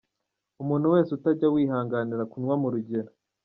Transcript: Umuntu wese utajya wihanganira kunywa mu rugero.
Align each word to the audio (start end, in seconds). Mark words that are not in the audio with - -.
Umuntu 0.61 0.87
wese 0.93 1.09
utajya 1.17 1.47
wihanganira 1.53 2.29
kunywa 2.31 2.55
mu 2.61 2.67
rugero. 2.73 3.09